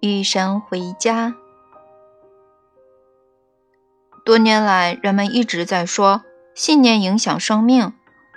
[0.00, 1.34] 与神回家。
[4.24, 6.22] 多年来，人们一直在说
[6.54, 7.92] 信念影响生命。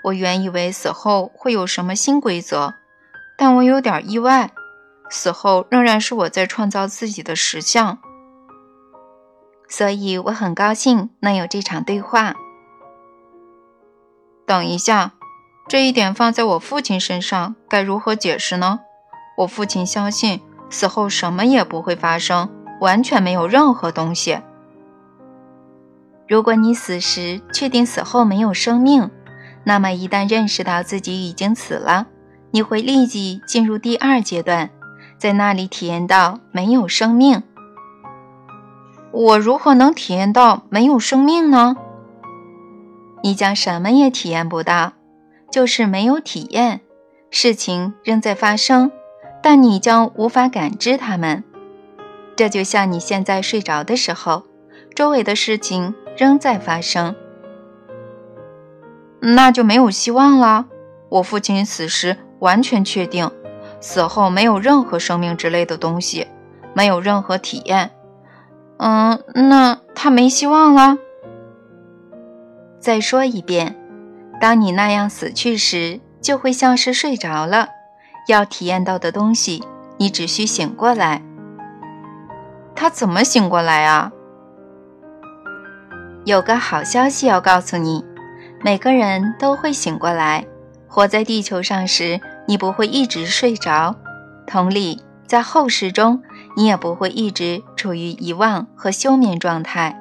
[0.05, 2.73] 我原以为死后会有什么新规则，
[3.37, 4.51] 但我有点意外，
[5.11, 7.99] 死后仍然是我在创造自己的实相。
[9.69, 12.33] 所以我很高兴能有这场对话。
[14.47, 15.11] 等一下，
[15.67, 18.79] 这一点放在我父亲身上该如何解释呢？
[19.37, 24.39] 我父亲相信死后什么也不会发生，完全没有任何东西。
[26.27, 29.11] 如果你死时确定死后没有生命，
[29.65, 32.07] 那么一旦认识到自己已经死了，
[32.51, 34.69] 你会立即进入第二阶段，
[35.17, 37.43] 在那里体验到没有生命。
[39.11, 41.75] 我如何能体验到没有生命呢？
[43.21, 44.93] 你将什么也体验不到，
[45.51, 46.79] 就是没有体验。
[47.29, 48.91] 事情仍在发生，
[49.41, 51.43] 但你将无法感知它们。
[52.35, 54.43] 这就像你现在睡着的时候，
[54.95, 57.15] 周围的事情仍在发生。
[59.19, 60.65] 那就没有希望了。
[61.09, 63.29] 我父亲死时完全确定，
[63.79, 66.27] 死后没有任何生命之类的东西，
[66.73, 67.91] 没有任何体验。
[68.77, 70.97] 嗯，那他没希望了。
[72.79, 73.75] 再说一遍，
[74.39, 77.67] 当你那样死去时，就会像是睡着了。
[78.27, 79.63] 要体验到的东西，
[79.97, 81.21] 你只需醒过来。
[82.75, 84.11] 他怎么醒过来啊？
[86.25, 88.05] 有个好消息要告诉你，
[88.63, 90.45] 每个人都会醒过来。
[90.87, 93.95] 活在地球上时，你不会一直睡着。
[94.45, 96.21] 同理，在后世中。
[96.57, 99.97] 你也不会一直处于遗忘和休眠状态。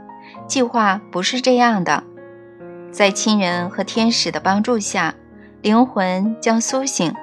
[0.49, 2.03] 计划不是这样的，
[2.91, 5.15] 在亲人和天使的帮助下，
[5.63, 7.15] 灵魂将苏醒，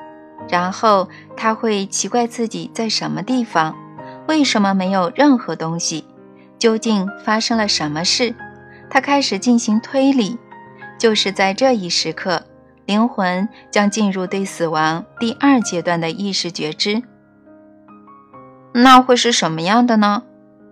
[0.49, 3.75] 然后他会奇怪自己在什么地方，
[4.27, 6.05] 为什么没有任何东西，
[6.57, 8.35] 究竟发生了什么事？
[8.89, 10.37] 他开始进行推理。
[10.99, 12.41] 就是在这一时刻，
[12.87, 17.03] 灵魂将进入对死亡第二阶段的意识觉知。
[18.73, 20.23] 那会是什么样的呢？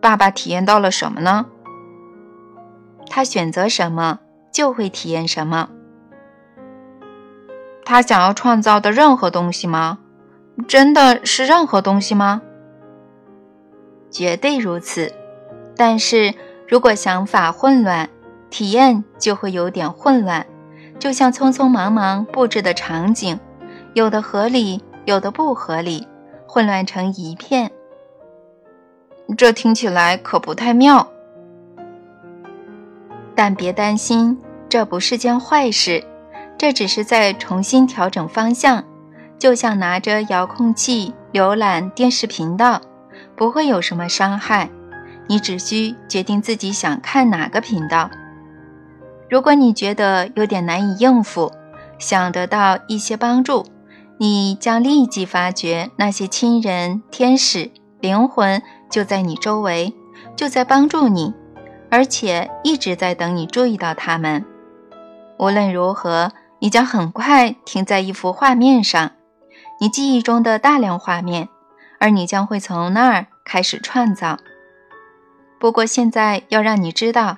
[0.02, 1.46] 爸爸体验到了什么呢？
[3.08, 4.20] 他选择什么
[4.52, 5.70] 就会体验什么。
[7.86, 10.00] 他想要创造的任何东西吗？
[10.68, 12.42] 真的是任何东西吗？
[14.10, 15.14] 绝对如此。
[15.78, 16.34] 但是
[16.68, 18.10] 如果想法混乱，
[18.50, 20.46] 体验就会有点混乱，
[20.98, 23.40] 就像匆匆忙忙布置的场景，
[23.94, 26.08] 有的合理，有的不合理，
[26.48, 27.70] 混乱成一片。
[29.38, 31.06] 这听起来可不太妙，
[33.36, 36.02] 但别担心，这不是件坏事，
[36.58, 38.84] 这只是在重新调整方向，
[39.38, 42.82] 就像拿着遥控器浏览电视频道，
[43.36, 44.70] 不会有什么伤害。
[45.28, 48.10] 你只需决定自己想看哪个频道。
[49.30, 51.52] 如果你觉得有点难以应付，
[51.98, 53.66] 想得到一些帮助，
[54.18, 58.62] 你将立即发觉那些亲人、天使、灵魂。
[58.88, 59.94] 就在你周围，
[60.38, 61.34] 就在帮助你，
[61.90, 64.46] 而且一直在等你注意到他们。
[65.38, 69.12] 无论如何，你将很快停在一幅画面上，
[69.80, 71.50] 你记忆中的大量画面，
[72.00, 74.40] 而你将会从那儿开始创造。
[75.60, 77.38] 不过现在要让你知道，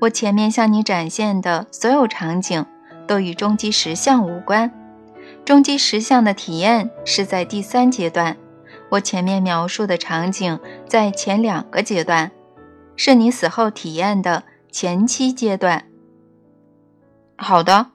[0.00, 2.64] 我前面向你展现的所有场景
[3.06, 4.70] 都与终极实相无关，
[5.44, 8.36] 终极实相的体验是在第三阶段。
[8.90, 12.30] 我前面描述的场景，在前两个阶段，
[12.96, 15.84] 是你死后体验的前期阶段。
[17.36, 17.86] 好的，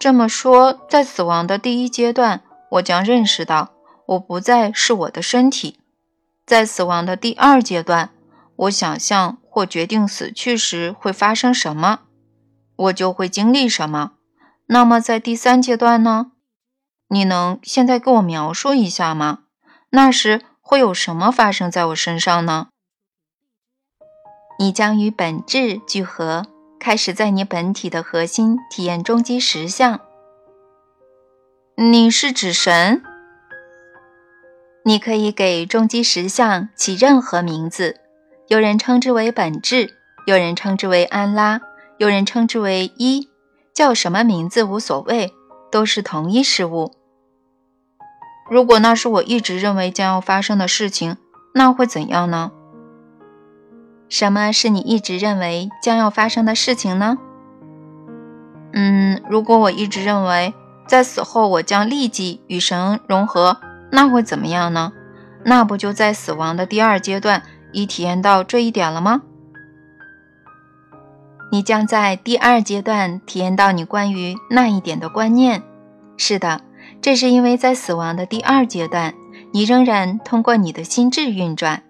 [0.00, 3.74] 这么说，在死亡的第一阶段，我将认识到
[4.06, 5.74] 我不再是我的身体；
[6.46, 8.08] 在死亡的第二阶段，
[8.56, 12.00] 我想象或决定死去时会发生什么，
[12.76, 14.12] 我就会经历什么。
[14.68, 16.32] 那么，在第三阶段呢？
[17.08, 19.40] 你能现在给我描述一下吗？
[19.90, 22.68] 那时会有什么发生在我身上呢？
[24.58, 26.46] 你将与本质聚合，
[26.80, 30.00] 开始在你本体的核心体验终极实相。
[31.76, 33.02] 你是指神？
[34.82, 38.00] 你可以给终极实相起任何名字，
[38.48, 39.90] 有人称之为本质，
[40.26, 41.60] 有人称之为安拉，
[41.98, 43.28] 有人称之为一，
[43.74, 45.34] 叫什么名字无所谓，
[45.70, 46.94] 都是同一事物。
[48.50, 51.18] 如果那是我一直认为将要发生的事情，
[51.52, 52.52] 那会怎样呢？
[54.10, 57.16] 什么是你一直认为将要发生的事情呢？
[58.72, 60.52] 嗯，如果我一直认为
[60.86, 63.56] 在死后我将立即与神融合，
[63.92, 64.92] 那会怎么样呢？
[65.44, 67.42] 那不就在死亡的第二阶段
[67.72, 69.22] 已体验到这一点了吗？
[71.52, 75.62] 你将在第二阶段体验到你关于那一点的观念。
[76.16, 76.60] 是的，
[77.00, 79.14] 这是因为在死亡的第二阶段，
[79.52, 81.84] 你仍然通过你的心智运转。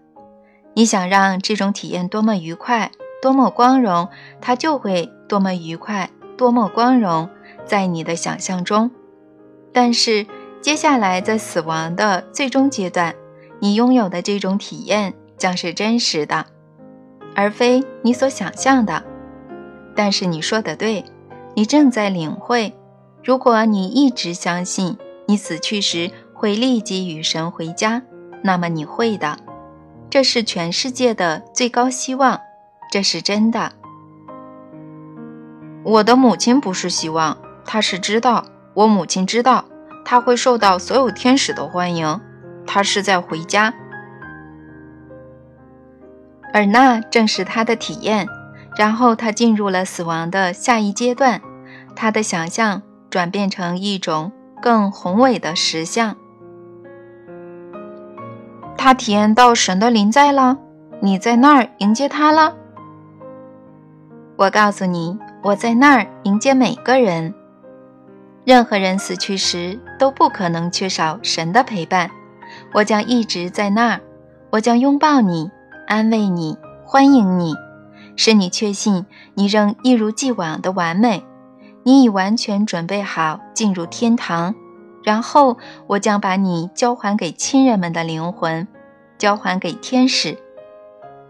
[0.75, 4.09] 你想让这种体验多么愉快、多么光荣，
[4.41, 7.29] 它就会多么愉快、多么光荣，
[7.65, 8.91] 在你的想象中。
[9.73, 10.27] 但是
[10.61, 13.15] 接下来在死亡的最终阶段，
[13.59, 16.47] 你拥有的这种体验将是真实的，
[17.35, 19.03] 而非你所想象的。
[19.95, 21.05] 但是你说的对，
[21.55, 22.75] 你正在领会。
[23.23, 24.97] 如果你一直相信
[25.27, 28.03] 你死去时会立即与神回家，
[28.43, 29.39] 那么你会的。
[30.11, 32.41] 这是全世界的最高希望，
[32.91, 33.73] 这是真的。
[35.85, 38.45] 我的母亲不是希望，她是知道。
[38.75, 39.65] 我母亲知道，
[40.05, 42.21] 她会受到所有天使的欢迎。
[42.67, 43.73] 她是在回家，
[46.53, 48.27] 而那正是她的体验。
[48.77, 51.41] 然后她进入了死亡的下一阶段，
[51.95, 52.83] 她的想象。
[53.11, 54.31] 转变成一种
[54.63, 56.17] 更宏伟的实相。
[58.83, 60.57] 他体验到神的临在了，
[61.03, 62.55] 你在那儿迎接他了。
[64.37, 67.35] 我告诉你，我在那儿迎接每个人。
[68.43, 72.11] 任何人死去时都不可能缺少神的陪伴。
[72.73, 74.01] 我将一直在那儿，
[74.49, 75.51] 我将拥抱你，
[75.87, 76.57] 安慰你，
[76.87, 77.55] 欢迎你，
[78.17, 79.05] 使你确信
[79.35, 81.23] 你仍一如既往的完美。
[81.83, 84.55] 你已完全准备好进入天堂，
[85.03, 85.57] 然后
[85.87, 88.69] 我将把你交还给亲人们的灵魂，
[89.19, 90.37] 交还给天使，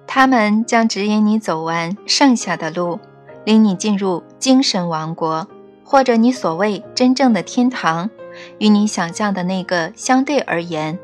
[0.07, 2.99] 他们将指引你走完剩下的路，
[3.45, 5.47] 领你进入精神王国，
[5.85, 8.11] 或者你所谓真正的天堂，
[8.59, 10.99] 与你想象的那个相对而言，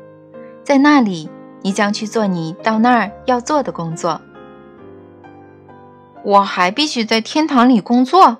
[0.63, 1.29] 在那里
[1.61, 4.21] 你将去做你到那儿要做的工作。
[6.23, 8.37] 我还必须在天堂里工作。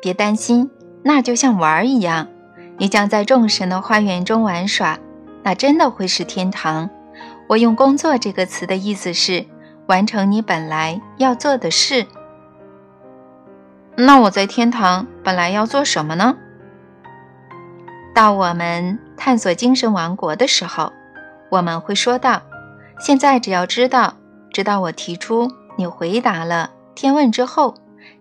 [0.00, 0.70] 别担心，
[1.02, 2.28] 那就像玩儿一样，
[2.80, 4.98] 你将在众神的花园中玩耍，
[5.42, 6.88] 那真的会是天堂。
[7.46, 9.44] 我用“工作”这个词的意思是
[9.86, 12.06] 完成你本来要做的事。
[13.96, 16.34] 那我在天堂本来要做什么呢？
[18.14, 20.90] 到我们探索精神王国的时候，
[21.50, 22.40] 我们会说到：
[22.98, 24.14] 现在只要知道，
[24.50, 27.74] 直到我提出你回答了天问之后。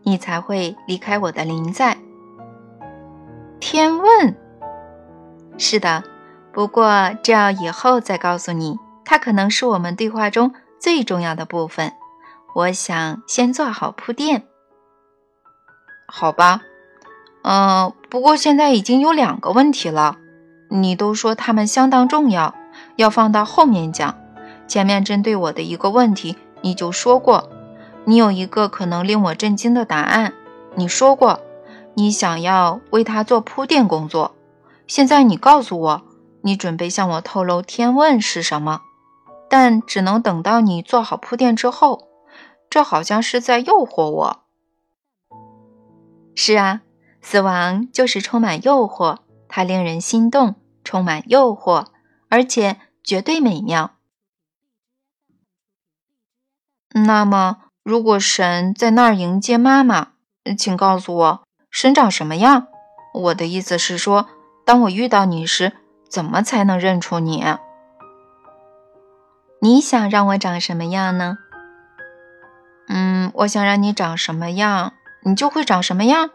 [0.03, 1.95] 你才会离开我的临在。
[3.59, 4.35] 天问，
[5.59, 6.03] 是的，
[6.53, 8.79] 不过这要以后再告诉你。
[9.03, 11.94] 它可能是我们对话中最重要的部分。
[12.56, 14.47] 我想先做好铺垫。
[16.07, 16.61] 好吧，
[17.44, 20.17] 嗯，不过现在已经有两个问题了。
[20.69, 22.55] 你都说它们相当重要，
[22.95, 24.15] 要放到后面讲。
[24.67, 27.50] 前面针对我的一个问题，你就说过。
[28.05, 30.33] 你有一个可能令我震惊的答案。
[30.75, 31.41] 你说过，
[31.95, 34.35] 你想要为他做铺垫工作。
[34.89, 36.01] 现在你告诉我，
[36.41, 38.81] 你准备向我透露天问是什么？
[39.47, 42.09] 但只能等到你做好铺垫之后。
[42.71, 44.44] 这好像是在诱惑我。
[46.36, 46.81] 是啊，
[47.21, 51.86] 死亡就是充满诱惑，它令人心动，充满诱惑，
[52.27, 53.91] 而且绝对美妙。
[56.89, 57.58] 那么。
[57.81, 60.10] 如果神在那儿迎接妈妈，
[60.55, 62.67] 请告诉我神长什么样。
[63.13, 64.27] 我的意思是说，
[64.69, 65.73] 当我遇到你时，
[66.11, 67.43] 怎么才能认出你？
[69.59, 71.39] 你想让我长什么样呢？
[72.88, 76.29] 嗯，我想让你长什么样，你就会长什么样。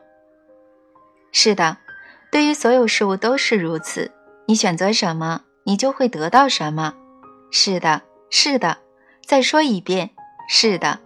[1.31, 1.77] 是的，
[2.33, 4.11] 对于所有事物都是如此。
[4.49, 6.95] 你选择什么，你就会得到什么。
[7.53, 8.79] 是的，是的。
[9.25, 10.11] 再说一遍，
[10.49, 10.99] 是的。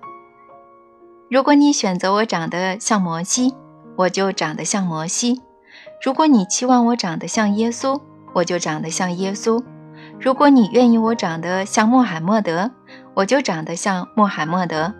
[1.30, 3.54] 如果你选择我长得像摩西，
[3.98, 5.42] 我就长得像摩西；
[6.00, 8.00] 如果你期望我长得像耶稣，
[8.34, 9.62] 我就长得像耶稣；
[10.20, 12.70] 如果你愿意我长得像穆罕默德，
[13.14, 14.94] 我就长得像穆罕默德。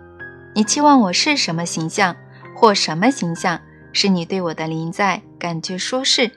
[0.53, 2.15] 你期望我是什么形象，
[2.55, 3.61] 或什么形象
[3.93, 6.31] 是你对我的临在感觉舒适，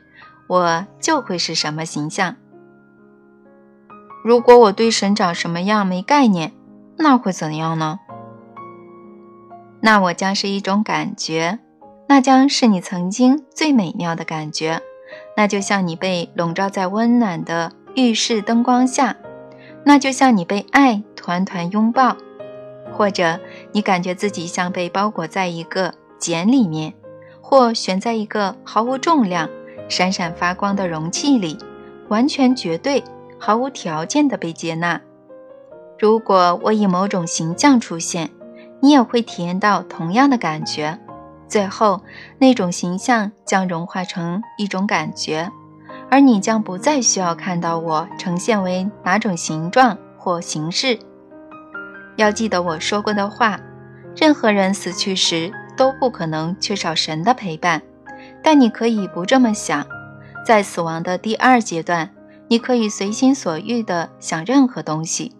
[0.46, 2.36] 我就会是什么形象。
[4.22, 6.52] 如果我对神长什么样没概念，
[6.98, 7.98] 那会怎样呢？
[9.80, 11.58] 那我将是一种感觉，
[12.06, 14.80] 那将是你曾经最美妙的感觉，
[15.36, 19.16] 那就像你被笼罩在温暖的浴室灯光下，
[19.84, 22.16] 那就像你被爱团团拥抱，
[22.92, 23.40] 或者
[23.72, 26.92] 你感觉自己像被包裹在一个茧里面，
[27.40, 29.48] 或悬在一个毫无重量、
[29.88, 31.56] 闪闪发光的容器里，
[32.08, 33.02] 完全绝对，
[33.38, 35.00] 毫无条件的被接纳。
[35.98, 38.30] 如果我以某种形象出现，
[38.80, 40.98] 你也会体验到同样的感觉。
[41.52, 42.00] 最后，
[42.38, 45.52] 那种形象将融化成一种感觉，
[46.10, 50.98] 而你将不再需要看到我呈现为哪种形状或形式。
[52.16, 53.60] 要记得我说过的话：
[54.16, 57.82] 任何人死去时都不可能缺少神的陪伴。
[58.42, 59.86] 但你可以不这么想，
[60.46, 62.08] 在死亡的第二阶段，
[62.48, 65.36] 你可以随心所欲地想任何东西。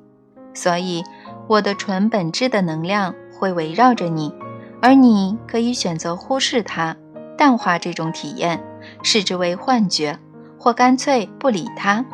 [0.53, 1.03] 所以，
[1.49, 4.35] 我的纯本质的能量会围绕着你，
[4.83, 6.97] 而你可以选择忽视它，
[7.39, 8.63] 淡化这种体验，
[9.03, 10.19] 视之为幻觉，
[10.59, 12.05] 或干脆不理它。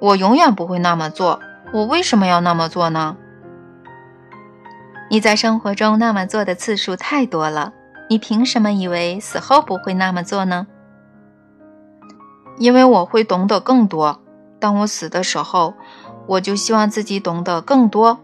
[0.00, 1.40] 我永远不会那么做。
[1.72, 3.16] 我为什么要那么做呢？
[5.08, 7.72] 你在生活中那么做的次数太多了，
[8.10, 10.66] 你凭什么以为死后不会那么做呢？
[12.58, 14.20] 因为我会懂得更多。
[14.58, 15.72] 当我死的时候。
[16.28, 18.20] 我就希望自己懂得更多。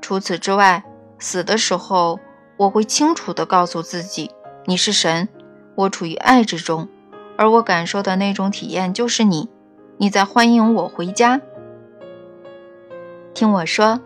[0.00, 0.84] 除此之外，
[1.22, 2.18] 死的时候
[2.56, 4.32] 我会清楚地告诉自己
[4.66, 5.28] ：“你是神，
[5.76, 6.88] 我处于爱之中，
[7.38, 9.48] 而我感受的那种体验就是你，
[9.98, 11.40] 你在欢迎我回家。”
[13.32, 14.00] 听我说，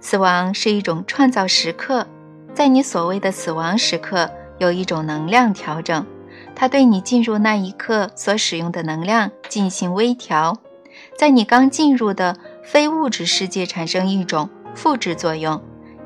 [0.00, 2.06] 死亡是一种创造时刻，
[2.54, 6.06] 在你所谓的死亡时刻，有一种能量调整，
[6.54, 10.56] 它对你进入那一刻所使用的能量进行微调，
[11.18, 12.36] 在你刚进入的。
[12.62, 15.60] 非物质世界产生一种复制作用，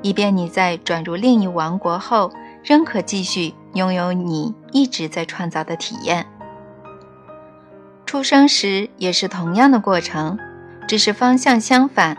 [0.05, 2.31] 以便你在转入另一王国后，
[2.63, 6.27] 仍可继续拥有你一直在创造的体验。
[8.05, 10.39] 出生时也是同样的过程，
[10.87, 12.19] 只是方向相反。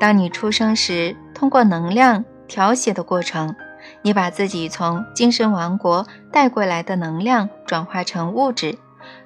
[0.00, 3.54] 当你出生时，通过能量调谐的过程，
[4.00, 8.78] 你把自己从精神王国带过来的能量转化成物质，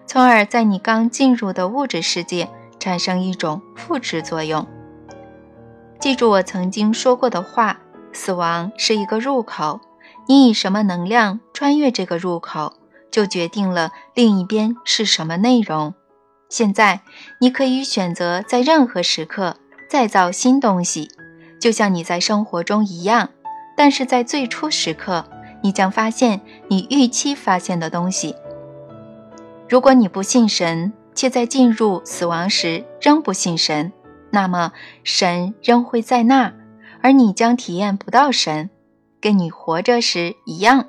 [0.04, 2.48] 从而在你刚进入的物质世界。
[2.80, 4.66] 产生一种复制作用。
[6.00, 7.78] 记住我曾经说过的话：
[8.12, 9.80] 死亡是一个入口，
[10.26, 12.74] 你以什么能量穿越这个入口，
[13.10, 15.94] 就决定了另一边是什么内容。
[16.48, 17.00] 现在，
[17.40, 19.56] 你可以选择在任何时刻
[19.88, 21.08] 再造新东西，
[21.60, 23.30] 就像你在生活中一样。
[23.76, 25.24] 但是在最初时刻，
[25.62, 28.34] 你将发现你预期发现的东西。
[29.68, 33.92] 如果你不信神，且在进入死亡时仍不信神，
[34.30, 34.72] 那么
[35.04, 36.52] 神仍会在那，
[37.02, 38.70] 而你将体验不到神，
[39.20, 40.88] 跟你活着时一样。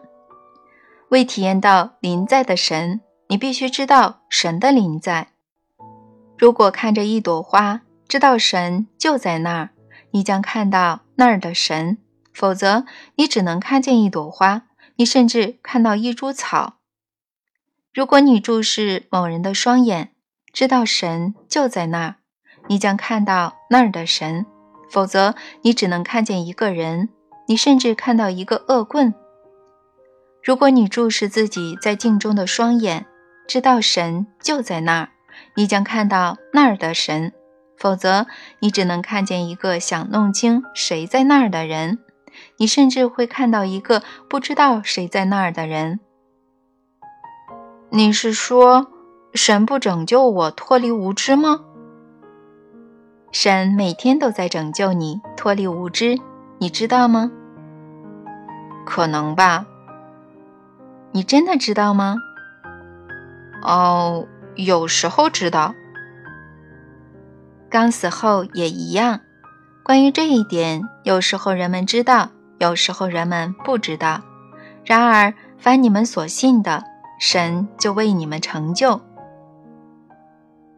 [1.10, 5.30] 为体验到临在的神，你必须知道神的临在。
[6.38, 9.70] 如果看着一朵花，知道神就在那儿，
[10.12, 11.98] 你将看到那儿的神；
[12.34, 14.64] 否则，你只能看见一朵花，
[14.96, 16.76] 你甚至看到一株草。
[17.94, 20.14] 如果你注视某人的双眼，
[20.54, 22.16] 知道神就在那儿，
[22.68, 24.46] 你将看到那儿的神；
[24.92, 27.10] 否则，你只能看见一个人，
[27.48, 29.14] 你甚至看到一个恶棍。
[30.44, 33.06] 如果你注视自己在镜中的双眼，
[33.48, 35.10] 知道神就在那儿，
[35.56, 37.32] 你将看到那儿的神；
[37.78, 38.26] 否则，
[38.60, 42.00] 你只能看见一个想弄清谁在那儿的人，
[42.58, 46.00] 你甚至会看到一个不知道谁在那儿的人。
[47.92, 48.88] 你是说，
[49.34, 51.62] 神不拯救我脱离无知吗？
[53.32, 56.18] 神每天都在拯救你脱离无知，
[56.60, 57.32] 你知道吗？
[58.86, 59.66] 可能吧。
[61.12, 62.16] 你真的知道吗？
[63.64, 65.74] 哦，有时候知道。
[67.70, 69.22] 刚死后也一样。
[69.84, 74.22] 关于这一点，有时候人们知道，有时候人们不知道。
[74.86, 76.84] 然而，凡你们所信的。
[77.20, 79.00] 神就为你们成就，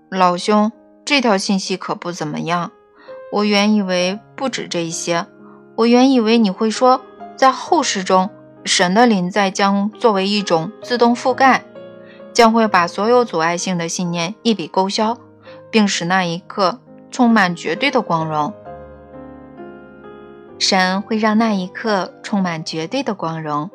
[0.09, 0.69] 老兄，
[1.05, 2.71] 这条信息可不怎么样。
[3.31, 5.25] 我原以为不止这些，
[5.75, 7.01] 我原以为你会说，
[7.35, 8.29] 在后世中，
[8.63, 11.65] 神的临在将作为一种自动覆盖，
[12.31, 15.17] 将会把所有阻碍性的信念一笔勾销，
[15.71, 16.79] 并使那一刻
[17.11, 18.53] 充满绝对的光荣。
[20.59, 23.69] 神会让那一刻充满绝对的光荣。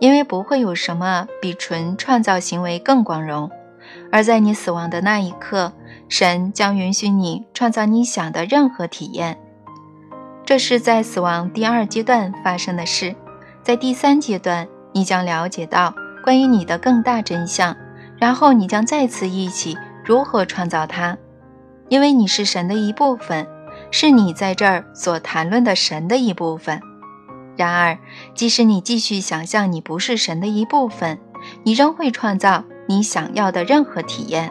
[0.00, 3.50] 因为不会有什么比纯创造行为更光荣，
[4.12, 5.72] 而在你死亡的那一刻，
[6.08, 9.38] 神将允许你创造你想的任何体验。
[10.44, 13.14] 这是在死亡第二阶段发生的事。
[13.62, 17.76] 在第三阶段，你将了解到关于你的更大真相，
[18.16, 21.18] 然后你将再次忆起如何创造它，
[21.90, 23.46] 因为你是神的一部分，
[23.90, 26.80] 是你在这儿所谈论的神的一部分。
[27.58, 27.98] 然而，
[28.34, 31.18] 即使你继续想象你不是神的一部分，
[31.64, 34.50] 你仍会创造你想要的任何体验。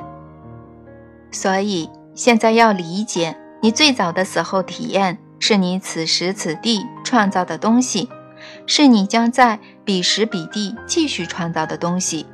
[1.38, 8.10] 所以，现在要理解，你最早的死后体验是你此时此地创造的东西，
[8.66, 12.26] 是你将在彼时彼地继续创造的东西，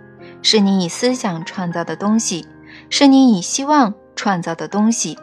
[0.42, 2.48] 是你以思想创造的东西，
[2.90, 5.18] 是你以希望创造的东西。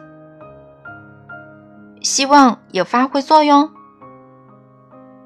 [2.03, 3.71] 希望也发挥作用。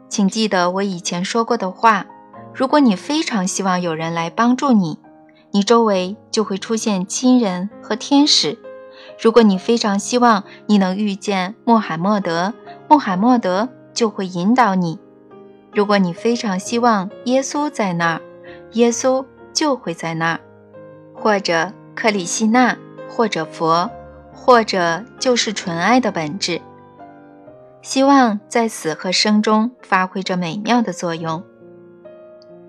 [0.07, 2.05] 请记得我以前说过的话：
[2.53, 4.97] 如果你非常希望有人来帮助你，
[5.55, 8.57] 你周围就会出现亲人和天使；
[9.17, 12.53] 如果你非常希望你能遇见穆罕默德，
[12.89, 14.99] 穆罕默德就会引导你；
[15.71, 18.21] 如果你非常希望耶稣在那儿，
[18.73, 20.41] 耶稣就会在那儿，
[21.13, 22.77] 或者克里希那，
[23.09, 23.89] 或者佛。
[24.33, 26.61] 或者就是纯爱的本质。
[27.81, 31.41] 希望在死和生中发挥着美妙的作用。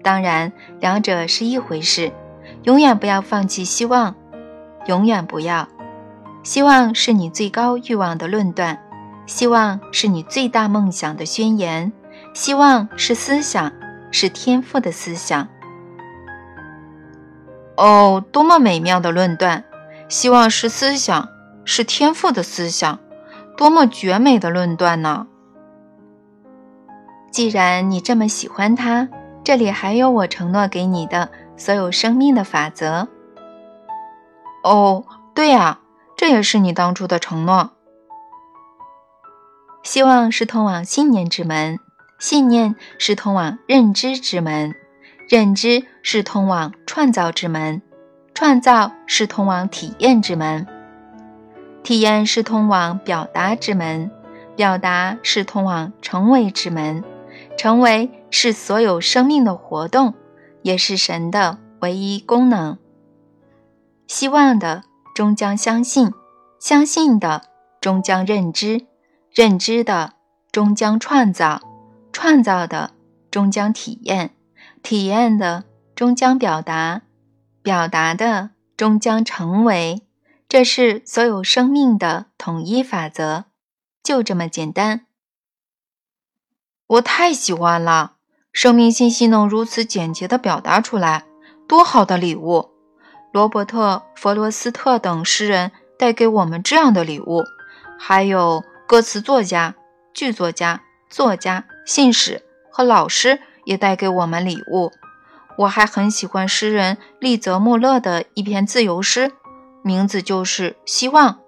[0.05, 2.13] 当然，两者是一回事。
[2.67, 4.17] 永远不要放弃希望，
[4.87, 5.69] 永远不要。
[6.43, 8.81] 希望是你最高欲望的论断，
[9.25, 11.93] 希望是你最大梦想的宣言，
[12.35, 13.73] 希望是思想，
[14.11, 15.47] 是天赋的思想。
[17.77, 19.65] 哦，多么美妙的论断！
[20.09, 21.29] 希望是思想。
[21.69, 23.01] 是天赋的思想，
[23.57, 25.27] 多么绝美的论断呢！
[27.33, 29.09] 既然你这么喜欢它，
[29.43, 33.09] 这里还有我承诺给你的所有生命的法则。
[34.63, 35.81] 哦，对呀，
[36.17, 37.71] 这也是你当初的承诺。
[39.83, 41.79] 希望是通往信念之门，
[42.19, 44.75] 信念是通往认知之门，
[45.29, 47.81] 认知是通往创造之门，
[48.35, 50.67] 创造是通往体验之门。
[51.85, 54.11] 体验是通往表达之门，
[54.57, 57.05] 表达是通往成为之门，
[57.57, 60.15] 成为是所有生命的活动，
[60.67, 62.77] 也是神的唯一功能。
[64.09, 64.83] 希望的
[65.15, 66.11] 终将相信，
[66.59, 67.43] 相信的
[67.81, 68.85] 终将认知，
[69.33, 70.15] 认知的
[70.51, 71.61] 终将创造，
[72.13, 72.91] 创造的
[73.31, 74.35] 终将体验，
[74.83, 75.63] 体验的
[75.95, 77.03] 终将表达，
[77.63, 80.03] 表达的终将成为。
[80.49, 83.45] 这是所有生命的统一法则，
[84.03, 85.07] 就这么简单。
[86.89, 88.16] 我太喜欢了，
[88.57, 91.25] 生命信息能如此简洁地表达出来，
[91.69, 92.71] 多好的礼物！
[93.31, 97.45] 罗伯特·弗罗斯特等诗人带给我们这样的礼物，
[97.99, 99.75] 还有歌词作家、
[100.15, 102.43] 剧作家、作家、信使
[102.73, 104.91] 和老师也带给我们礼物。
[105.59, 109.33] 我还很喜欢诗人利泽穆勒的一篇自由诗。
[109.83, 111.41] 名字就是希望。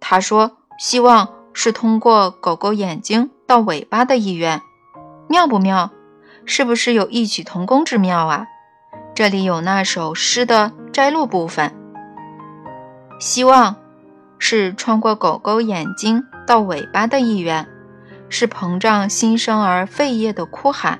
[0.00, 4.60] 他说：“希望是通过狗狗眼睛到尾巴的意愿，
[5.28, 5.92] 妙不妙？
[6.44, 8.46] 是不是有异曲同工之妙啊？”
[9.14, 11.74] 这里有那首诗的摘录部分。
[13.20, 13.76] 希望
[14.38, 17.68] 是穿过狗狗眼睛到尾巴的意愿，
[18.28, 20.98] 是膨胀新生儿肺叶的哭喊，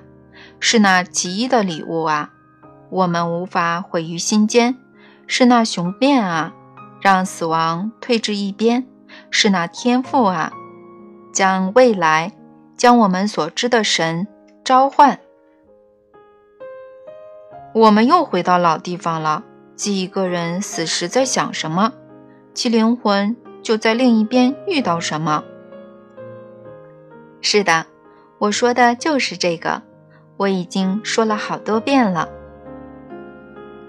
[0.61, 2.31] 是那奇异的礼物啊！
[2.90, 4.76] 我们无法毁于心间，
[5.26, 6.52] 是那雄辩啊！
[7.00, 8.87] 让死亡退至一边，
[9.31, 10.52] 是那天赋啊！
[11.33, 12.33] 将未来，
[12.76, 14.28] 将我们所知的神
[14.62, 15.18] 召唤。
[17.75, 19.45] 我们又回到老地方了。
[19.75, 21.93] 即一个人死时在想什么，
[22.55, 25.43] 其灵魂就在另一边遇到什么。
[27.41, 27.87] 是的，
[28.39, 29.83] 我说的就是这个。
[30.37, 32.29] 我已经说了好多遍了。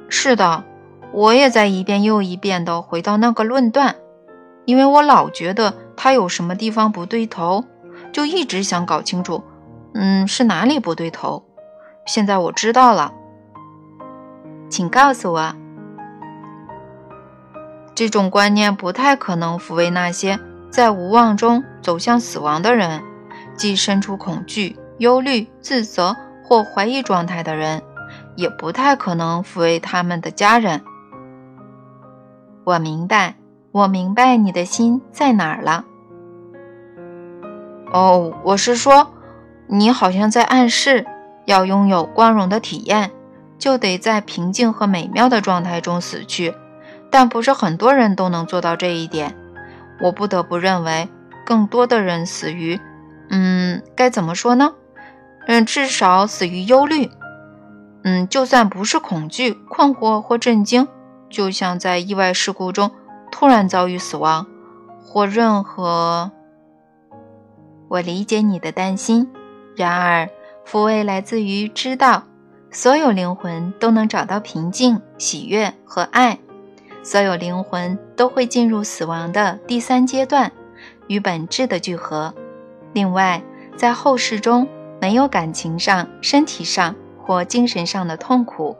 [0.10, 0.64] 是的。
[1.12, 3.98] 我也在一遍又一遍地回到那个论断，
[4.66, 7.66] 因为我老觉得他有什么地方不对头，
[8.12, 9.44] 就一直想搞清楚，
[9.94, 11.46] 嗯，是哪里不对头。
[12.08, 13.14] 现在我知道了，
[14.74, 15.54] 请告诉我，
[17.94, 20.40] 这种观念不太可能抚慰那些
[20.72, 23.04] 在无望中走向死亡的人，
[23.56, 27.84] 即身处恐惧、忧虑、自责或怀疑状态的人，
[28.36, 30.82] 也不太可能抚慰他们的家人。
[32.64, 33.36] 我明白，
[33.72, 35.86] 我明白你的心在哪儿了。
[37.92, 39.14] 哦，我是说，
[39.68, 41.06] 你好像在暗示，
[41.46, 43.12] 要拥有光荣的体验，
[43.64, 46.54] 就得在平静和美妙的状态中死去。
[47.10, 49.38] 但不是很多人都能做到这一点。
[50.02, 51.08] 我不得不认为，
[51.46, 52.78] 更多的人死于……
[53.30, 54.74] 嗯，该怎么说呢？
[55.48, 57.10] 嗯，至少死于忧虑。
[58.04, 60.86] 嗯，就算不是恐惧、困惑或震惊。
[61.30, 62.92] 就像在意外事故中
[63.32, 64.46] 突然遭遇死亡，
[65.00, 66.32] 或任何……
[67.88, 69.32] 我理解你的担心。
[69.78, 70.28] 然而，
[70.68, 72.24] 抚慰来自于知道，
[72.74, 76.40] 所有灵魂都能找到平静、喜悦和爱。
[77.04, 80.52] 所有灵魂都会进入死亡的第三阶段，
[81.06, 82.34] 与本质的聚合。
[82.92, 83.44] 另外，
[83.78, 84.68] 在后世中
[85.00, 88.76] 没有感情上、身体上或精神上的痛苦。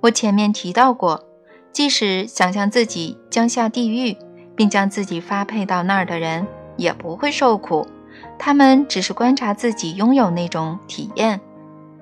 [0.00, 1.24] 我前面提到过，
[1.72, 4.18] 即使想象自己将下地狱，
[4.54, 7.86] 并将自己发配到那儿的人，也不会受苦。
[8.38, 11.40] 他们只是观察自己拥有那种体验，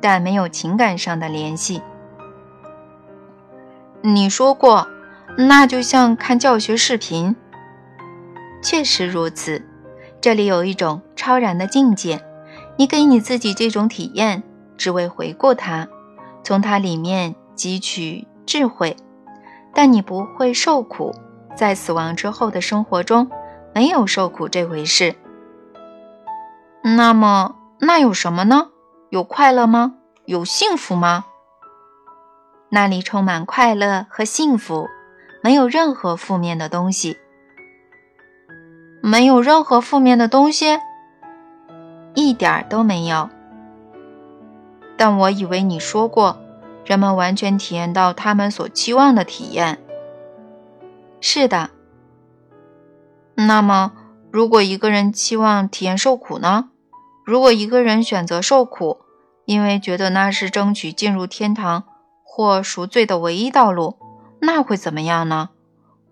[0.02, 1.80] 但没有情感上的联系。
[4.02, 4.86] 你说过。
[5.38, 7.34] 那就像看教学视频，
[8.62, 9.64] 确实如此。
[10.20, 12.20] 这里有一种超然的境界，
[12.76, 14.42] 你给你自己这种体验，
[14.76, 15.88] 只为回顾它，
[16.44, 18.94] 从它里面汲取智慧。
[19.72, 21.14] 但你不会受苦，
[21.56, 23.30] 在死亡之后的生活中，
[23.74, 25.14] 没有受苦这回事。
[26.82, 28.68] 那么，那有什么呢？
[29.12, 29.96] 有快乐吗？
[30.24, 31.26] 有幸福吗？
[32.70, 34.88] 那里充满快乐和幸福。
[35.42, 37.18] 没有任何负面的东西，
[39.02, 40.78] 没有任何负面的东西，
[42.14, 43.28] 一点儿都没有。
[44.96, 46.38] 但我以为你说过，
[46.86, 49.78] 人们完全体验到他们所期望的体验。
[51.20, 51.68] 是的。
[53.34, 53.92] 那么，
[54.30, 56.70] 如果一个人期望体验受苦呢？
[57.24, 59.01] 如果一个人选择受苦，
[59.44, 61.84] 因为觉得那是争取进入天堂
[62.22, 63.98] 或赎罪的唯一道路？
[64.40, 65.50] 那会怎么样呢？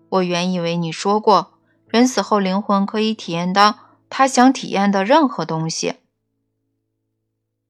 [0.09, 1.53] 我原以为你说过，
[1.87, 3.75] 人死后灵魂可以体验到
[4.09, 5.95] 他想体验的任何东西。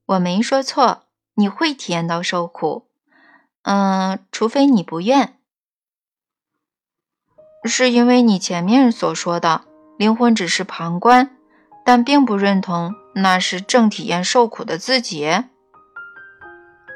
[0.05, 1.03] 我没说错，
[1.35, 2.87] 你会体验到受苦，
[3.61, 5.37] 嗯，除非你不愿。
[7.63, 9.65] 是因为你前面所说的，
[9.97, 11.37] 灵魂只是旁观，
[11.85, 15.29] 但并不认同那是正体验受苦的自己。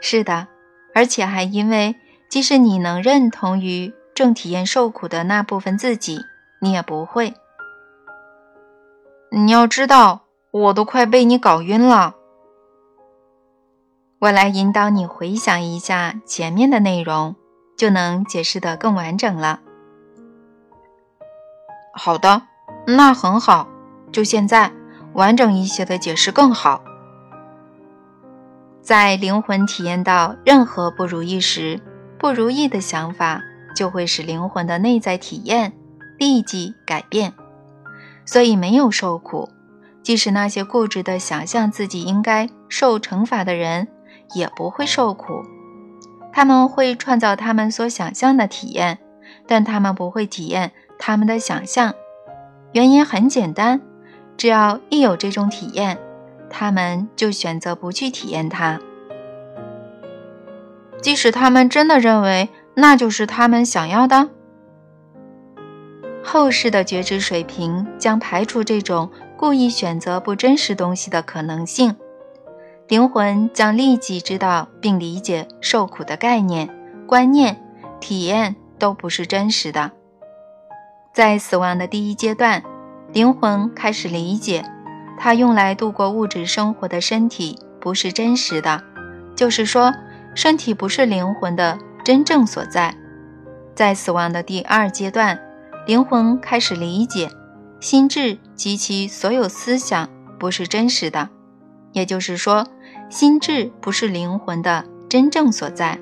[0.01, 0.47] 是的，
[0.93, 1.95] 而且还因为。
[2.28, 6.19] 即使你能认同于正体验受苦的那部分自己，
[6.60, 7.36] 你也不会。
[9.32, 12.15] 你要知道，我都快被你搞晕了。
[14.19, 17.36] 我来引导你回想一下前面的内容，
[17.78, 19.62] 就能解释得更完整了。
[21.93, 22.41] 好的，
[22.88, 23.69] 那很好。
[24.12, 24.73] 就现在，
[25.15, 26.84] 完整一些的解释更好。
[28.82, 31.82] 在灵魂体验到任何不如意时。
[32.17, 33.41] 不如意的想法
[33.75, 35.73] 就会使灵魂的内在体验
[36.17, 37.34] 立即改变，
[38.25, 39.49] 所以没有受苦。
[40.01, 43.89] 即使那些固执的想象自己应该受惩罚的人，
[44.34, 45.43] 也不会受苦。
[46.32, 48.97] 他们会创造他们所想象的体验，
[49.45, 51.93] 但他们不会体验他们的想象。
[52.71, 53.82] 原因很简单，
[54.38, 55.98] 只要一有这种体验，
[56.50, 58.80] 他们就选择不去体验它。
[61.02, 64.30] 即使他们真的认为那就是他们想要的，
[66.24, 71.95] 后世的觉知水平将排除这种故意选择不真实东西的可能性。
[72.88, 76.69] 灵魂将立即知道并理解受苦的概念、
[77.08, 77.62] 观念、
[78.00, 79.91] 体验都不是真实的。
[81.13, 82.63] 在死亡的第一阶段，
[83.15, 84.65] 灵魂开始理解，
[85.17, 88.84] 它用来度过物质生活的身体不是真实的，
[89.38, 89.93] 就是说。
[90.36, 92.93] 身体不是灵魂的真正所在，
[93.73, 95.39] 在死亡的第二阶段，
[95.88, 97.30] 灵魂开始理解，
[97.80, 101.30] 心智及其所有思想不是真实的，
[101.93, 102.67] 也就是说，
[103.10, 105.97] 心智不是灵魂的真正所在。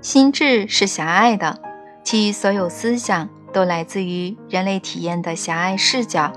[0.00, 1.60] 心智是狭隘的，
[2.02, 6.30] 其所有思想都来自于人类体验的狭隘视角，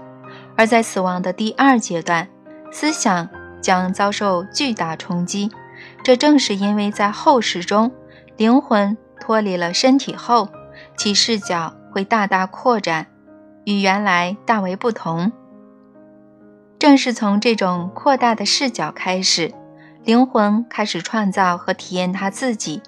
[0.56, 2.30] 而在死亡的第二阶段，
[2.72, 3.28] 思想
[3.60, 5.52] 将遭受巨大冲击。
[6.04, 7.92] 这正是因为在后世中，
[8.38, 10.48] 灵魂脱离了身体后，
[10.96, 13.08] 其视角会大大扩展，
[13.66, 15.32] 与原来大为不同。
[16.80, 19.52] 正是从这种扩大的视角开始，
[20.04, 22.82] 灵魂开始创造和体验他自己。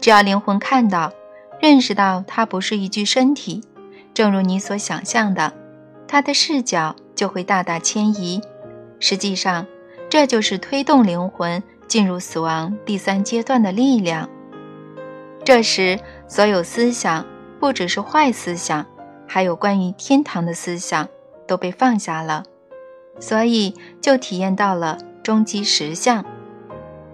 [0.00, 1.12] 只要灵魂看到、
[1.60, 3.62] 认识到它不是一具身体，
[4.14, 5.52] 正如你所想象的，
[6.06, 8.40] 他的视角就会大大迁移。
[9.00, 9.66] 实际上，
[10.08, 11.62] 这就是推动灵魂。
[11.88, 14.28] 进入死亡第三阶段的力量。
[15.44, 17.24] 这时，所有思想，
[17.60, 18.84] 不只是坏思想，
[19.24, 21.08] 还有关于天堂的思想，
[21.46, 22.42] 都被放下了，
[23.20, 26.24] 所以就体验到了终极实相。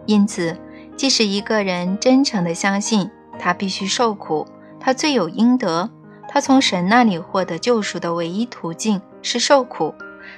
[0.07, 0.57] 因此，
[0.97, 4.47] 即使一个人真诚地相信他必须受苦，
[4.79, 5.91] 他罪有应得，
[6.29, 9.95] 他从神那里获得救赎的唯一途径是受苦，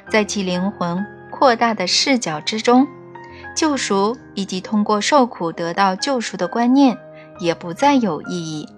[0.08, 2.86] 在其灵魂扩大的视角之中。
[3.56, 6.98] 救赎以及通过受苦得到救赎的观念
[7.38, 8.68] 也不再有意义。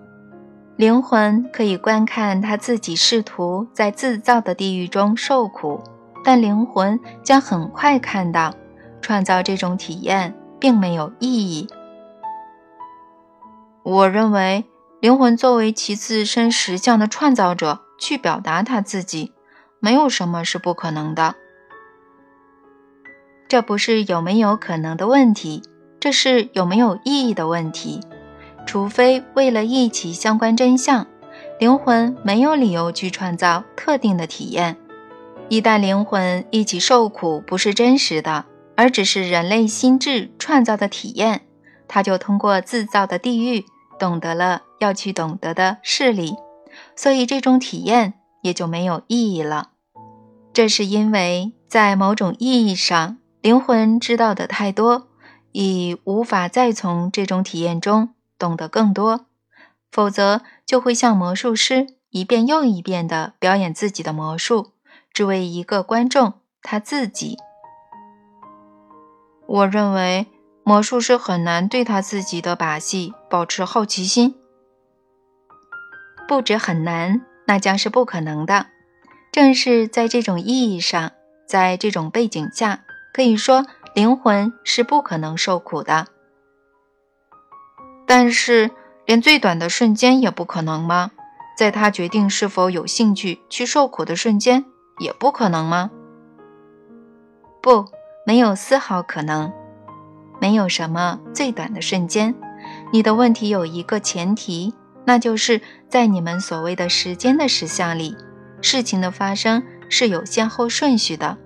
[0.77, 5.83] 灵魂可以观看他自己试图在自造的地狱中受苦，
[6.23, 8.53] 但灵魂将很快看到，
[9.01, 11.67] 创造这种体验并没有意义。
[13.89, 14.65] 我认为，
[14.99, 19.33] 灵魂作为其自身实相的创造者去表达他自己，
[19.79, 21.37] 没有什么是不可能的。
[23.47, 25.63] 这不是有没有可能的问题，
[26.01, 28.01] 这是有没有意义的问题。
[28.67, 31.07] 除非为了忆起相关真相，
[31.61, 34.77] 灵魂没有理由去创造特定的体验。
[35.49, 41.43] 一旦灵魂一起受苦不是真实的，而只是人类心智创造的体验，
[41.87, 43.65] 他就通过自造的地狱。
[43.99, 46.37] 懂得了要去懂得的事理，
[46.95, 49.71] 所以这种体验也就没有意义了。
[50.53, 55.09] 这是因为在某种意义上，灵魂知道的太多，
[55.53, 59.27] 已无法再从这种体验中懂得更多，
[59.91, 64.73] 否则就会像魔术师一遍又一遍地表演自己的魔术，
[65.13, 67.37] 只为一个观众他自己。
[69.47, 70.27] 我认为。
[70.69, 74.35] 魔术师很难对他自己的把戏保持好奇心，
[76.27, 78.67] 不止很难，那将是不可能的。
[79.31, 81.13] 正是在这种意义上，
[81.47, 82.81] 在这种背景下，
[83.15, 86.09] 可以说灵魂是不可能受苦的。
[88.05, 88.73] 但是，
[89.05, 91.13] 连最短的瞬间也不可能吗？
[91.57, 94.65] 在他决定是否有兴趣去受苦的瞬间，
[94.99, 95.93] 也不可能吗？
[97.63, 97.85] 不，
[98.27, 99.53] 没有丝毫可能。
[100.41, 102.35] 没有什么最短的瞬间。
[102.93, 108.17] 你的问题有一个前提，那就是在你们所谓的时间的实相里，
[108.61, 111.37] 事情的发生是有先后顺序的。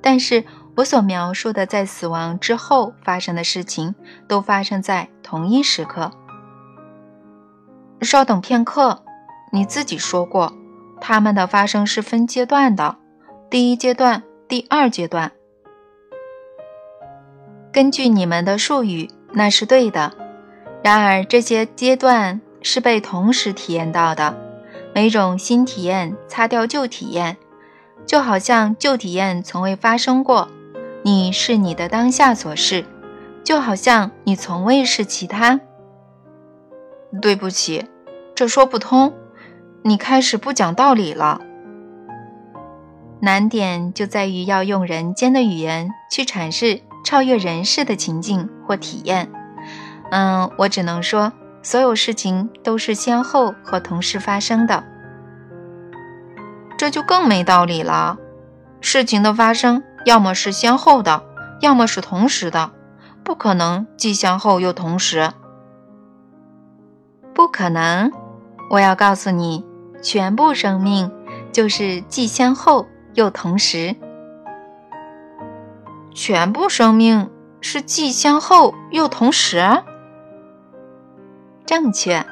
[0.00, 0.44] 但是
[0.76, 3.94] 我所描述的在死亡之后发生的事情，
[4.28, 6.10] 都发生在同一时刻。
[8.00, 9.02] 稍等片刻，
[9.52, 10.54] 你自己说过，
[11.00, 12.96] 它们的发生是分阶段的，
[13.50, 15.32] 第一阶段，第二阶段。
[17.72, 20.12] 根据你们的术语，那是对的。
[20.82, 24.36] 然而，这些阶段是被同时体验到的。
[24.92, 27.36] 每种新体验擦掉旧体验，
[28.04, 30.48] 就好像旧体验从未发生过。
[31.02, 32.84] 你是你的当下所示，
[33.44, 35.60] 就好像你从未是其他。
[37.22, 37.84] 对不起，
[38.34, 39.14] 这说不通。
[39.82, 41.40] 你开始不讲道理了。
[43.20, 46.80] 难点就在于要用人间的语言去阐释。
[47.10, 49.32] 超越人世的情境或体验，
[50.12, 54.84] 嗯，我只能说，所有事情都是先后和同时发生的，
[56.78, 58.16] 这就更没道理了。
[58.80, 61.24] 事情的发生要么是先后的，
[61.60, 62.70] 要么是同时的，
[63.24, 65.32] 不可能既先后又同时。
[67.34, 68.12] 不可能，
[68.70, 69.66] 我要告诉你，
[70.00, 71.10] 全部生命
[71.50, 73.96] 就是既先后又同时。
[76.20, 77.30] 全部生命
[77.62, 79.82] 是既先后又同时，
[81.64, 82.26] 正确。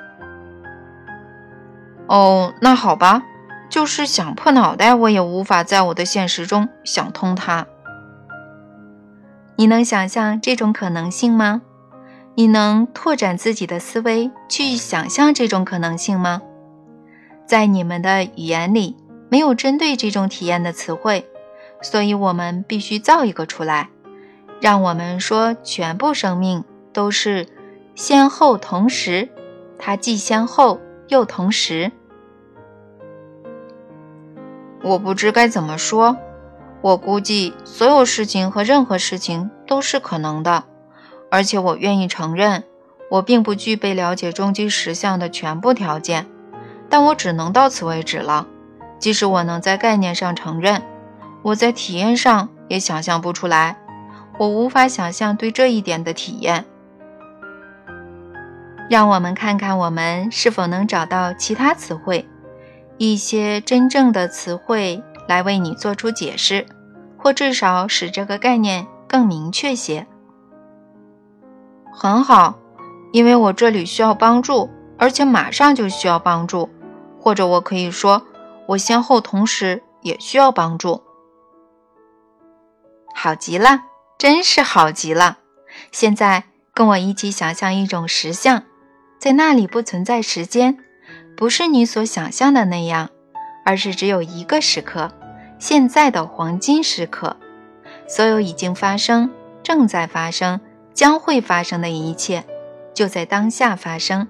[2.06, 3.22] 哦，那好吧，
[3.70, 7.66] 就是想破脑袋，我也无法在我的现实中想通它。
[9.56, 11.62] 你能想象这种可能性吗？
[12.34, 16.42] 你能拓展自己的思维去想象这种可能性吗？
[17.46, 18.94] 在你们的语言里
[19.30, 21.26] 没有针对这种体验的词汇。
[21.80, 23.90] 所以我们必须造一个出来，
[24.60, 27.46] 让我们说全部生命都是
[27.94, 29.28] 先后同时，
[29.78, 31.92] 它既先后又同时。
[34.82, 36.16] 我不知该怎么说，
[36.80, 40.64] 我估计所有事情和任何事情都是可能的，
[41.30, 42.64] 而且我愿意承认，
[43.10, 46.26] 我并不具备了解终极实相的全部条件，
[46.88, 48.46] 但我只能到此为止了，
[48.98, 50.82] 即使我能在概念上承认。
[51.42, 53.76] 我在体验上也想象不出来，
[54.38, 56.64] 我无法想象对这一点的体验。
[58.90, 62.26] 让我们看看我们是否能找到其他词汇，
[62.96, 66.66] 一些真正的词汇来为你做出解释，
[67.18, 70.06] 或至少使这个概念更明确些。
[71.92, 72.58] 很好，
[73.12, 76.70] 因为我这里需要帮助，而且马上就需要帮助，
[77.20, 78.22] 或者我可以说，
[78.68, 81.02] 我先后同时也需要帮助。
[83.20, 83.82] 好极了，
[84.16, 85.38] 真是好极了！
[85.90, 88.62] 现在跟我一起想象一种实相，
[89.18, 90.78] 在那里不存在时间，
[91.36, 93.10] 不是你所想象的那样，
[93.64, 95.10] 而是只有一个时刻，
[95.58, 97.36] 现在的黄金时刻。
[98.06, 99.28] 所有已经发生、
[99.64, 100.60] 正在发生、
[100.94, 102.44] 将会发生的一切，
[102.94, 104.28] 就在当下发生。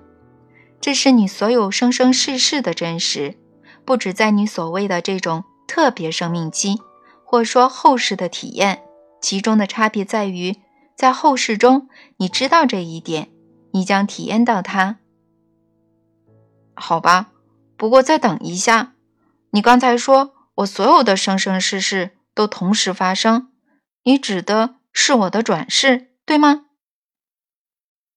[0.81, 3.35] 这是你所有生生世世的真实，
[3.85, 6.81] 不止在你所谓的这种特别生命期，
[7.31, 8.83] 或说后世的体验。
[9.21, 10.57] 其中的差别在于，
[10.97, 13.29] 在后世中，你知道这一点，
[13.73, 14.97] 你将体验到它。
[16.75, 17.33] 好吧，
[17.77, 18.95] 不过再等一下，
[19.51, 23.53] 你刚才说我所有的生生世世都同时发生，
[24.05, 26.65] 你指的是我的转世，对吗？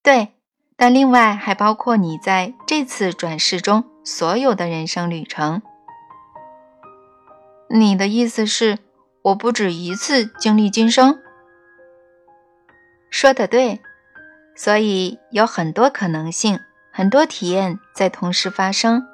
[0.02, 0.30] 对。
[0.78, 5.62] 但另外还包括你在这次转世中所有的人生旅程。
[7.70, 8.80] 你的意思是，
[9.24, 11.20] 我不止一次经历今生？
[13.10, 13.82] 说的对，
[14.56, 16.60] 所以有很多可能性，
[16.92, 19.06] 很多体验在同时发生。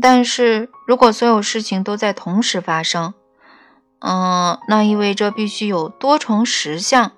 [0.00, 3.14] 但是如果所有事情都在同时发生，
[3.98, 7.12] 嗯，那意味着必须有多重实相。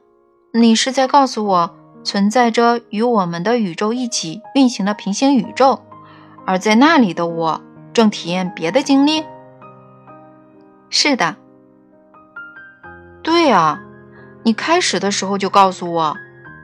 [0.54, 1.76] 你是在告诉我？
[2.04, 5.84] 存在着与我们的宇宙一起运行的平行宇宙，
[6.44, 9.24] 而在那里的我正体验别的经历。
[10.94, 11.36] 是的，
[13.22, 13.82] 对啊，
[14.42, 16.16] 你开始的时候就告诉我，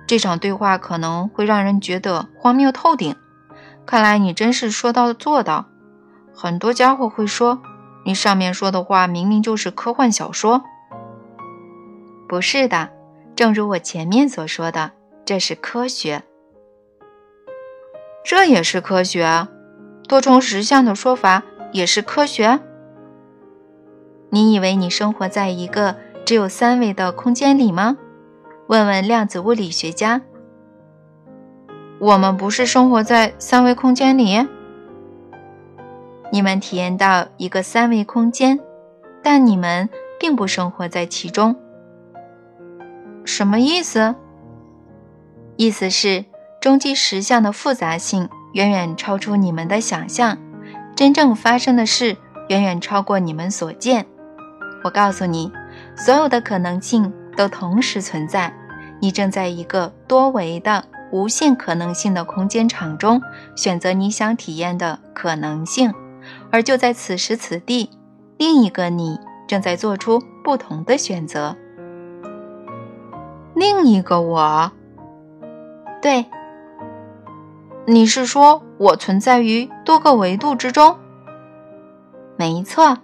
[0.07, 3.17] 这场对话可能会让人觉得荒谬透顶。
[3.87, 5.65] 看来你真是说到做到。
[6.35, 7.63] 很多家伙会说，
[8.05, 10.63] 你上面说的话明明就是科幻小说。
[12.29, 12.91] 不是的，
[13.35, 14.93] 正如我前面所说的。
[15.25, 16.23] 这是科学，
[18.23, 19.49] 这也是科学。
[20.07, 22.61] 多重实相的说法也是科学。
[24.31, 27.97] 你以为你生活在一个只有三维的空间里吗？
[28.67, 30.21] 问问量子物理学家。
[31.99, 34.47] 我们不是生活在三维空间里。
[36.31, 38.61] 你们体验到一个三维空间，
[39.23, 39.89] 但你们
[40.21, 41.57] 并不生活在其中。
[43.25, 44.15] 什么意思？
[45.57, 46.27] 意思是，
[46.61, 50.37] 终极实相的复杂性远远超出你们的想象，
[50.95, 54.07] 真正发生的事远远超过你们所见。
[54.85, 55.53] 我告诉你，
[55.97, 58.53] 所有的可能性都同时存在。
[59.01, 63.23] 你正在一个多维的无限可能性的空间场中
[63.55, 65.93] 选择你想体验的可能性，
[66.51, 67.91] 而就在此时此地，
[68.37, 71.57] 另一个你正在做出不同的选择。
[73.55, 74.73] 另一个我。
[76.01, 76.27] 对，
[77.87, 80.97] 你是说我存在于多个维度之中？
[82.37, 82.99] 没错，